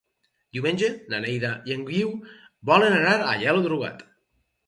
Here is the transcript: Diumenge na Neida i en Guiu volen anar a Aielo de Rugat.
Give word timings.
Diumenge 0.55 0.87
na 1.13 1.19
Neida 1.25 1.51
i 1.71 1.75
en 1.75 1.83
Guiu 1.89 2.09
volen 2.71 2.97
anar 3.01 3.13
a 3.17 3.27
Aielo 3.37 3.61
de 3.67 3.71
Rugat. 3.75 4.05